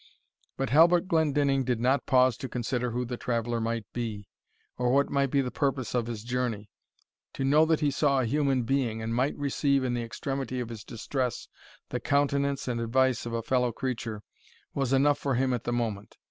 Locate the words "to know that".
7.33-7.81